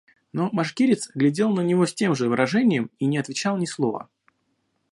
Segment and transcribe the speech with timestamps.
[0.33, 4.09] Но башкирец глядел на него с тем же выражением и не отвечал ни слова.